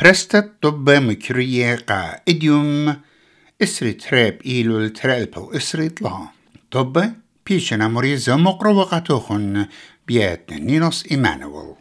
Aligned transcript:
برستت 0.00 0.52
طب 0.62 0.90
مكرية 0.90 1.76
قا 1.76 2.20
إديوم 2.28 2.96
إسري 3.62 3.92
تريب 3.92 4.42
إيلو 4.46 4.78
الترالبو 4.78 5.52
إسري 5.56 5.88
طلا 5.88 6.28
طب 6.70 7.12
بيشنا 7.46 7.88
مريزة 7.88 8.36
مقرو 8.36 8.74
وقتوخن 8.76 9.66
بيات 10.06 10.52
نينوس 10.52 11.06
إيمانويل 11.10 11.74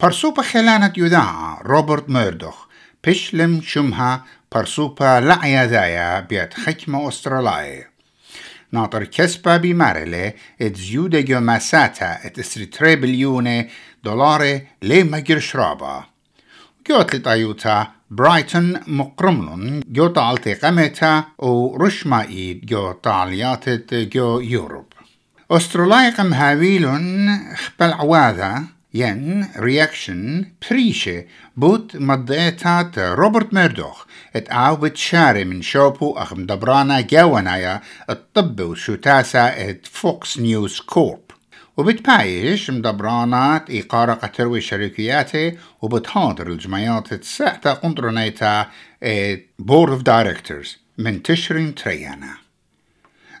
برسوبة 0.00 0.42
خلانة 0.42 0.92
يذاع 0.96 1.60
روبرت 1.62 2.10
ميردوخ 2.10 2.66
بشلم 3.06 3.60
شمها 3.62 4.24
برسوبة 4.52 5.20
لعيا 5.20 5.66
ذايا 5.66 6.20
بيات 6.20 6.54
حكمة 6.54 7.08
أسترالية 7.08 7.90
ناطر 8.72 9.04
كسبة 9.04 9.56
بمارلة 9.56 10.32
ات 10.60 10.76
زيودة 10.76 11.20
جو 11.20 11.40
مساتا 11.40 12.26
ات 12.26 12.38
اسري 12.38 12.66
تري 12.66 12.96
بليونة 12.96 13.68
دولار 14.04 14.60
لي 14.82 15.04
مجر 15.04 15.38
شرابا 15.38 16.13
جوت 16.88 17.14
لطايوتا 17.14 17.86
برايتون 18.10 18.80
مقرملون 18.86 19.80
جو 19.88 20.08
تعلتي 20.08 20.54
قمتا 20.54 21.24
و 21.38 21.76
رشما 21.76 22.22
ايد 22.22 22.66
جو 22.66 22.92
تعليات 22.92 23.94
جو 23.94 24.40
يوروب. 24.40 24.84
أستراليا 25.50 26.10
قم 26.10 26.34
هاويلون 26.34 27.38
خبل 27.56 27.92
عواذا 27.92 28.62
ين 28.94 29.48
رياكشن 29.58 30.44
بريشة 30.70 31.24
بوت 31.56 31.96
مضيتات 31.96 32.98
روبرت 32.98 33.54
ميردوخ 33.54 34.06
ات 34.36 34.48
أو 34.48 34.76
بتشاري 34.76 35.44
من 35.44 35.62
شوبو 35.62 36.12
أخم 36.12 36.46
دبرانا 36.46 37.00
جاونايا 37.00 37.80
الطب 38.10 38.60
وشوتاسا 38.60 39.70
ات 39.70 39.86
فوكس 39.86 40.38
نيوز 40.38 40.80
كورب. 40.80 41.23
وبتبايش 41.76 42.70
مدبرانات 42.70 43.70
إيقارة 43.70 44.14
قتروي 44.14 44.60
شركياته 44.60 45.52
وبتحاضر 45.82 46.46
الجمعيات 46.46 47.12
الساعة 47.12 47.72
قنطرونيتا 47.72 48.66
بورد 49.58 49.92
اوف 49.92 50.02
دايركتورز 50.02 50.78
من 50.98 51.22
تشرين 51.22 51.74
تريانا. 51.74 52.34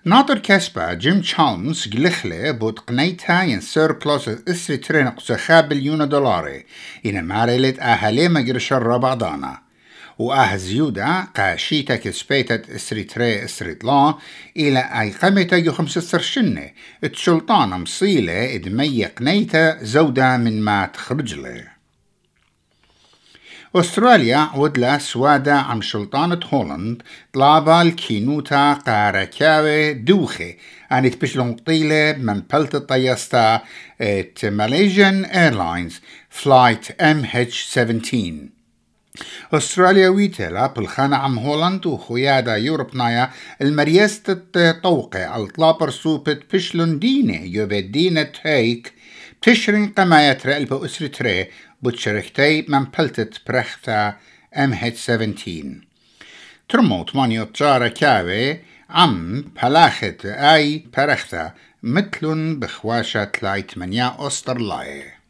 ناطر 0.04 0.38
كسبة 0.38 0.92
جيم 0.92 1.20
تشالمز 1.20 1.88
قلخلة 1.88 2.50
بود 2.50 2.78
قنيتها 2.78 3.42
ين 3.42 3.60
سيربلوس 3.60 4.28
إسري 4.28 4.76
ترينق 4.76 5.20
سخاب 5.20 5.68
بليون 5.68 6.08
دولاري. 6.08 6.64
إن 7.06 7.24
مارلت 7.24 7.78
أهلي 7.78 8.28
مجرشر 8.28 8.82
ربعضانا 8.82 9.63
وآه 10.18 10.56
زيودا 10.56 11.20
قاشيتا 11.36 11.96
كسبيتت 11.96 12.70
اسري 12.70 13.04
تري 13.04 13.44
اسري 13.44 13.74
طلا 13.74 14.14
إلى 14.56 14.78
أي 15.00 15.10
قمتا 15.10 15.56
يو 15.56 15.72
خمسة 15.72 16.00
سرشنة 16.00 16.70
اتشلطانة 17.04 17.78
مصيلة 17.78 18.54
ادمي 18.54 19.04
قنيتا 19.04 19.84
زودا 19.84 20.36
من 20.36 20.62
ما 20.62 20.86
تخرج 20.86 21.34
له. 21.34 21.74
أستراليا 23.76 24.50
ودلا 24.56 24.98
سوادا 24.98 25.52
عم 25.52 25.82
شلطانة 25.82 26.40
هولند 26.54 27.02
طلابا 27.32 27.82
الكينوتا 27.82 28.72
قاركاوي 28.72 29.94
دوخي 29.94 30.56
أن 30.92 31.10
تبشلون 31.10 31.52
طيلة 31.52 32.12
من 32.18 32.40
بلت 32.52 32.74
الطياستا 32.74 33.60
ات 34.00 34.44
ماليزيان 34.44 35.24
إيرلاينز 35.24 36.00
فلايت 36.30 36.86
MH17 37.02 38.53
أستراليا 39.52 40.08
ويتلا 40.08 40.72
عم 40.98 41.38
هولند 41.38 41.86
وخيادة 41.86 42.56
يوروب 42.56 42.96
نايا 42.96 43.30
المريست 43.62 44.40
الطوقة 44.56 45.36
الطلابر 45.36 45.90
سوبت 45.90 46.54
بشلون 46.54 46.98
دينة 46.98 47.42
يوبدينة 47.42 48.32
هيك 48.42 48.92
تشرين 49.42 49.86
قماية 49.88 50.38
رأل 50.46 50.64
بأسر 50.64 51.06
تري 51.06 51.46
بوتشركتي 51.82 52.64
من 52.68 52.84
بلتت 52.84 53.40
برختا 53.48 54.16
MH17 54.56 55.50
ترموت 56.68 57.16
مانيو 57.16 57.44
تجارة 57.44 57.88
كاوي 57.88 58.60
عم 58.90 59.44
بلاخت 59.62 60.26
أي 60.26 60.84
برختا 60.96 61.52
مثلن 61.82 62.58
بخواشة 62.58 63.32
لايت 63.42 63.78
منيا 63.78 64.16
أسترلاي. 64.18 65.23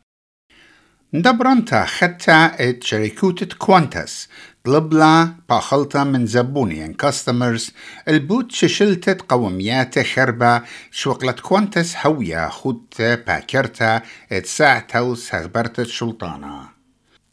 ندبرنتا 1.15 1.85
خدتا 1.85 2.47
ات 2.61 2.85
شركوتة 2.85 3.57
كوانتس 3.59 4.29
طلبلا 4.65 5.35
باخلتا 5.49 6.05
من 6.05 6.27
زبوني 6.27 6.93
كاستمرز 6.93 7.71
البوت 8.09 8.53
ششلتت 8.53 9.23
قوميات 9.23 9.99
خربة 9.99 10.63
شوقلت 10.91 11.41
كوانتس 11.41 11.97
هويا 12.07 12.49
خدت 12.49 13.03
باكرتا 13.27 14.03
ات 14.33 14.47
ساعتا 14.47 15.01
وسغبرت 15.01 15.81
الشلطانة 15.81 16.69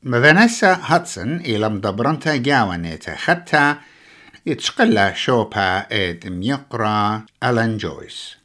مفانيسا 0.04 0.80
هاتسون 0.84 1.36
إلى 1.36 1.70
مدبرنتا 1.70 2.36
جاوانيتا 2.36 3.16
خدتا 3.16 3.78
يتشقلا 4.46 5.14
شوبا 5.14 5.86
اد 5.92 6.28
ميقرا 6.28 7.26
ألان 7.44 7.78
جويس 7.78 8.41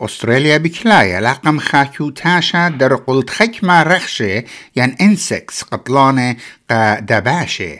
أستراليا 0.00 0.56
بكلاية 0.56 1.20
لقم 1.20 1.58
خاكو 1.58 2.10
تاشا 2.10 2.68
در 2.68 2.94
قلت 2.94 3.30
خكما 3.30 3.82
رخشة 3.82 4.44
ين 4.76 4.96
انسكس 5.00 5.62
قطلانة 5.62 6.36
قا 6.70 7.00
دباشة 7.00 7.78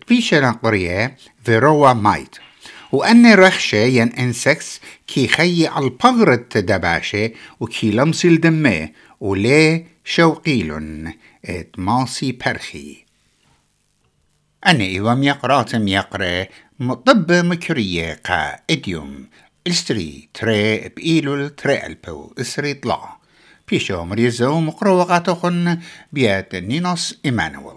تبيشة 0.00 0.50
قرية 0.50 1.16
فيروا 1.44 1.92
مايت 1.92 2.36
وأن 2.92 3.34
رخشة 3.34 3.78
ين 3.78 4.12
انسكس 4.12 4.80
كي 5.06 5.28
خي 5.28 5.68
البغرة 5.76 6.46
دباشة 6.54 7.30
وكي 7.60 7.90
لمس 7.90 8.24
الدمة 8.24 8.88
ولي 9.20 9.84
شوقيلن 10.04 11.14
ات 11.44 11.78
ماسي 11.78 12.32
برخي 12.32 13.04
أنا 14.66 14.84
إيوام 14.84 15.22
يقراتم 15.22 15.88
يقرأ 15.88 16.46
مطب 16.80 17.32
مكرية 17.32 18.20
قا 18.24 18.56
إديوم 18.70 19.28
الستري 19.66 20.28
تري 20.34 20.88
بإيلول 20.88 21.50
تري 21.50 21.86
ألبو 21.86 22.34
إسري 22.40 22.74
طلع. 22.74 23.16
بيشو 23.68 24.04
مريزو 24.04 24.60
مقروقاتو 24.60 25.34
خن 25.34 25.78
بيات 26.12 26.54
نينوس 26.54 27.18
إيمانويل. 27.24 27.76